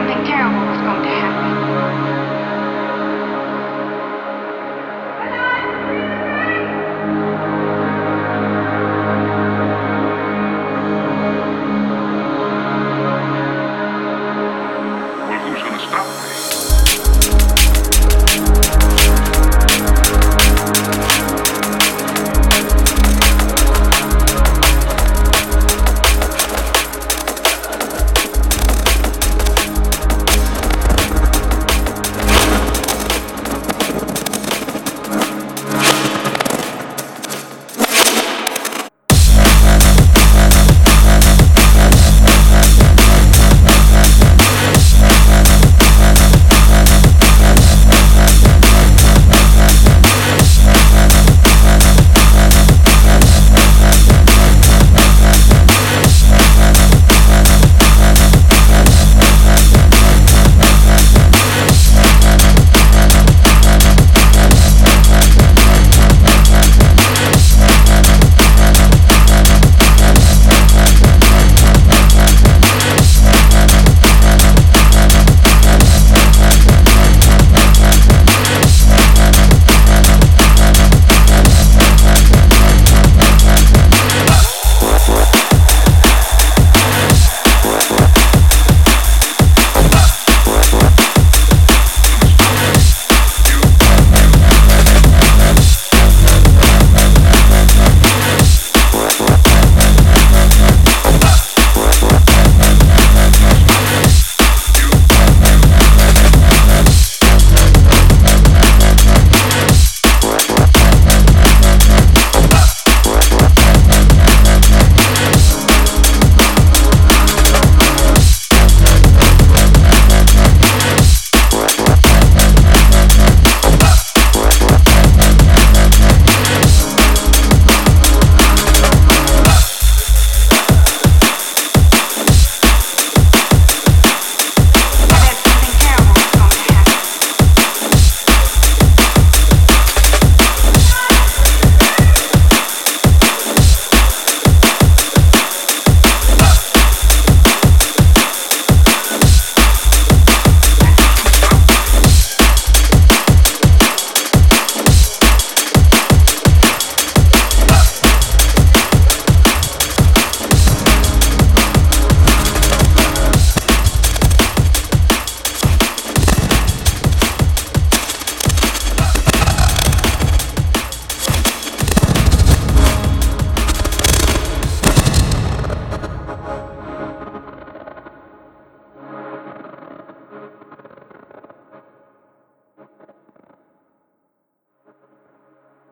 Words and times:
something 0.00 0.24
terrible 0.24 0.66
was 0.66 0.80
going 0.80 1.02
to 1.02 1.08
happen. 1.10 1.59